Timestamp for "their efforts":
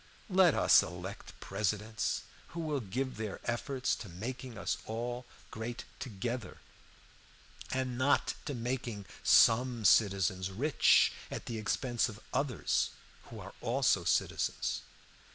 3.17-3.93